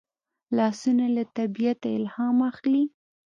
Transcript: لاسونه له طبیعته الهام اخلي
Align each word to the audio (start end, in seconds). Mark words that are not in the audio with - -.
لاسونه 0.57 1.05
له 1.15 1.23
طبیعته 1.37 1.87
الهام 1.97 2.37
اخلي 2.49 2.83